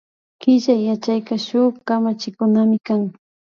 Killkay 0.41 0.81
yachayka 0.87 1.33
shuk 1.45 1.73
kamachikunamikan 1.87 3.01